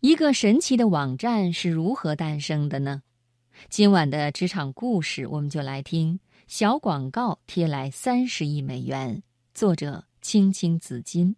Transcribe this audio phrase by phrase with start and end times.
[0.00, 3.02] 一个神奇的网站是如何诞生的呢？
[3.68, 9.22] 今晚的职场故事，我们就来听小广告贴来三十亿美元。
[9.52, 11.34] 作者：青青子衿。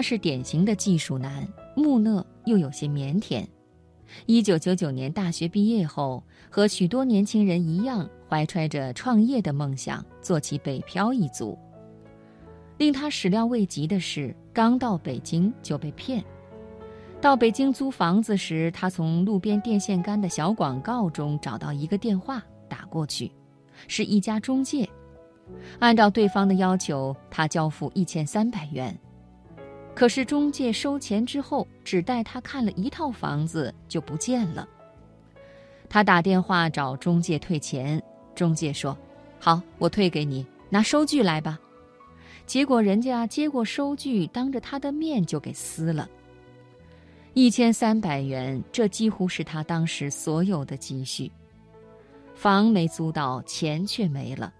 [0.00, 1.46] 他是典型的技术男，
[1.76, 3.46] 木讷又有些腼腆。
[4.24, 11.54] 一九九九年大学毕业后，和许多年轻人一样，怀揣着创业的梦想，做起北漂一族。
[12.78, 16.24] 令他始料未及的是，刚到北京就被骗。
[17.20, 23.30] 到北京租房子时，他从路边电线杆的小广告中找到一个电话，打过去，
[23.86, 24.88] 是一家中介。
[25.78, 28.98] 按照对方的要求，他交付一千三百元。
[29.94, 34.66] 可是中介收钱之后，只带他看了一套房子就不见了。
[35.88, 38.02] 他打电话找中介退钱，
[38.34, 38.96] 中介说
[39.38, 41.58] ：“好，我退给你，拿收据来吧。”
[42.46, 46.08] 结果人家接过收据，当着他的面就给撕了。
[47.34, 51.30] 一千三百元，这几乎是他当时所有的积蓄。
[52.34, 54.52] 房没租到，钱却没了，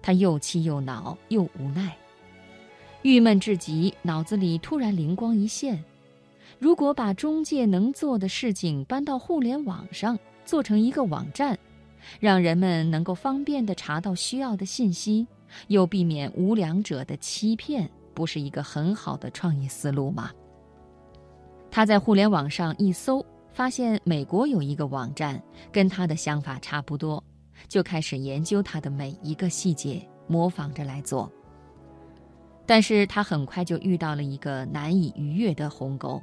[0.00, 1.96] 他又气又恼又无奈。
[3.06, 5.80] 郁闷至极，脑子里突然灵光一现：
[6.58, 11.56] 如果把中介能做的事情搬到互联网上，做成一个网站，
[12.18, 15.24] 让人们能够方便地查到需要的信息，
[15.68, 20.32] 又避免无良者的欺骗，不是一个很好的创业思路吗？
[21.70, 27.22] 他在互联网上一搜，发现美国有一个网站，跟他的想法差不多，
[27.68, 31.30] 就开始研究它的每一个细节，模仿着来做。
[32.66, 36.20] 但是他很快就遇到了一个难以逾越的鸿沟：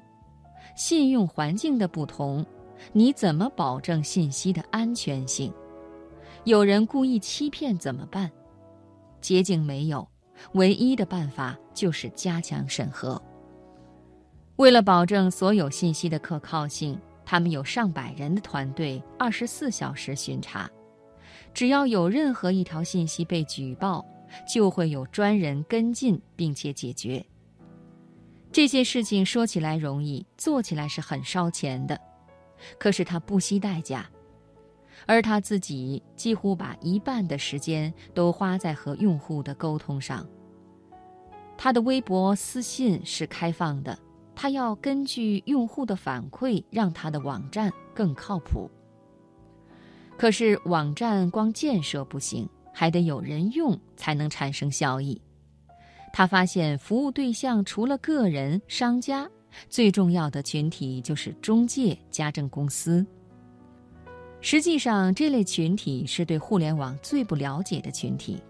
[0.75, 2.45] 信用环境的不同，
[2.91, 5.53] 你怎么保证信息的安全性？
[6.43, 8.29] 有人故意欺骗怎么办？
[9.21, 10.05] 捷径没有，
[10.55, 13.21] 唯一的办法就是加强审核。
[14.57, 20.69] 为了保证所有信息的可靠性，他们有上百人的团队，二十四小时巡查，
[21.53, 24.05] 只要有任何一条信息被举报。
[24.47, 27.25] 就会有专人跟进，并且解决。
[28.51, 31.99] 这些事情说起来容易，做起来是很烧钱的，
[32.77, 34.07] 可是他不惜代价，
[35.07, 40.27] 而他自己几乎把一半的时间都花在和用户的沟通上。
[41.57, 43.97] 他的微博私信是开放的，
[44.35, 48.69] 他要根据用户的反馈，让他的网站更靠谱。
[50.15, 52.47] 可是网站光建设不行。
[52.73, 55.21] 还得有人用才能产生效益。
[56.11, 59.29] 他发现，服务对象除了个人、商家，
[59.69, 63.05] 最重要的群体就是中介、家政公司。
[64.41, 68.41] 实际上，这类群体是对互联网最不了解的群体。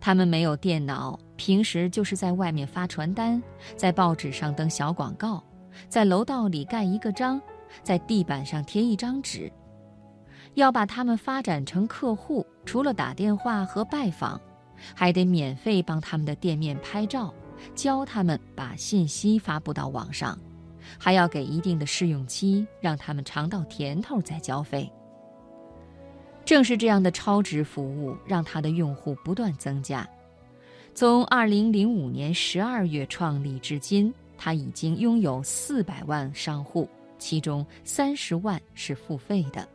[0.00, 3.42] 他们没有电脑，平时就是在外面发传单，
[3.76, 5.42] 在报纸上登小广告，
[5.88, 7.40] 在楼道里盖一个章，
[7.82, 9.50] 在地板上贴一张纸。
[10.54, 14.40] 要把他们发展成客户，除了打电话和拜访，
[14.94, 17.32] 还得免费帮他们的店面拍照，
[17.74, 20.38] 教他们把信息发布到网上，
[20.98, 24.90] 还要给一定的试用期，让他们尝到甜头再交费。
[26.44, 30.06] 正是这样的超值服务，让他的用户不断增加。
[30.94, 36.86] 从2005年12月创立至今，他已经拥有400万商户，
[37.16, 39.66] 其中30万是付费的。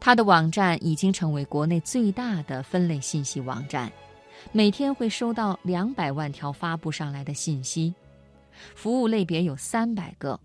[0.00, 3.92] 他的网站已经成为国内最大的分类信息网站，
[4.50, 7.94] 每天会收到两百万条发布上来的信息，
[8.74, 10.40] 服务类别有三百个，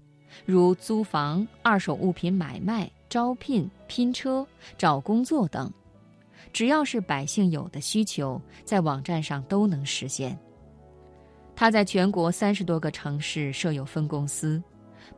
[0.46, 4.46] 如租房、二手物品买卖、招聘、拼车、
[4.78, 5.72] 找工作等，
[6.52, 10.38] 只要是百姓有的需求，在网站上都能实现。
[11.56, 14.62] 他在全国三十多个城市设有分公司，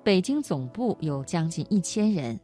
[0.04, 2.40] 北京总部有将近一千人。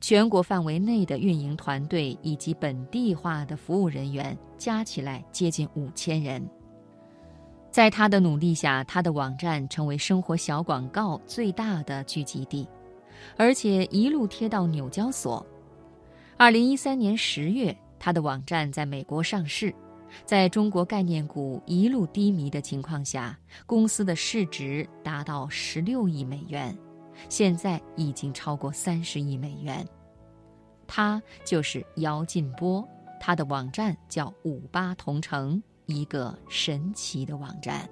[0.00, 6.46] 全国范围内的运营团队以及本地化的服务人员加起来接近五千人。
[7.70, 12.68] 在他的努力下，他的网站成为生活小广告最大的聚集地，
[13.36, 15.44] 而且一路贴到纽交所。
[16.36, 19.74] 二零一三年十月，他的网站在美国上市，
[20.26, 26.76] 在中国概念股一路低迷的情况下，公司的市值达到十六亿美元。
[27.28, 29.86] 现在已经超过三十亿美元，
[30.86, 32.86] 他就是姚劲波，
[33.20, 37.88] 他的网站叫五八同城，一个神奇的网站。